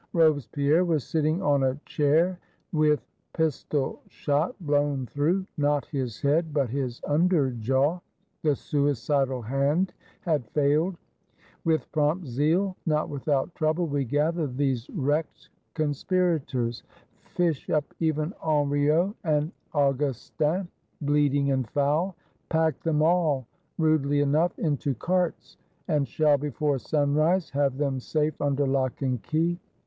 Robespierre 0.13 0.83
was 0.83 1.03
sitting 1.03 1.43
on 1.43 1.61
a 1.61 1.75
chair, 1.85 2.39
with 2.73 3.05
pistol 3.33 4.01
shot 4.07 4.55
blown 4.61 5.05
through, 5.05 5.45
not 5.57 5.85
his 5.85 6.19
head, 6.21 6.51
but 6.51 6.71
his 6.71 6.99
under 7.05 7.51
jaw; 7.51 7.99
the 8.41 8.55
suicidal 8.55 9.43
hand 9.43 9.93
had 10.21 10.47
failed. 10.53 10.97
With 11.63 11.91
prompt 11.91 12.25
zeal, 12.25 12.75
not 12.87 13.09
without 13.09 13.53
trouble, 13.53 13.85
we 13.85 14.03
gather 14.03 14.47
these 14.47 14.89
wrecked 14.89 15.49
Conspirators; 15.75 16.81
fish 17.35 17.69
up 17.69 17.93
even 17.99 18.33
Henriot 18.43 19.13
and 19.23 19.51
Augus 19.71 20.31
tin, 20.39 20.67
bleeding 21.01 21.51
and 21.51 21.69
foul; 21.69 22.15
pack 22.49 22.81
them 22.81 23.03
all, 23.03 23.45
rudely 23.77 24.21
enough, 24.21 24.57
into 24.57 24.95
carts; 24.95 25.57
and 25.87 26.07
shall, 26.07 26.39
before 26.39 26.79
sunrise, 26.79 27.51
have 27.51 27.77
them 27.77 27.99
safe 27.99 28.41
under 28.41 28.65
lock 28.65 29.03
and 29.03 29.21
key. 29.21 29.59